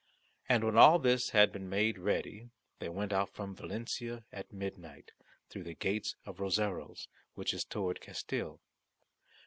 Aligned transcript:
And 0.49 0.63
when 0.63 0.77
all 0.79 0.97
this 0.97 1.29
had 1.29 1.51
been 1.51 1.69
made 1.69 1.99
ready, 1.99 2.49
they 2.79 2.89
went 2.89 3.13
out 3.13 3.35
from 3.35 3.55
Valencia 3.55 4.25
at 4.31 4.51
midnight, 4.51 5.11
through 5.47 5.65
the 5.65 5.75
gate 5.75 6.15
of 6.25 6.39
Roseros, 6.39 7.07
which 7.35 7.53
is 7.53 7.63
towards 7.63 7.99
Castille. 7.99 8.59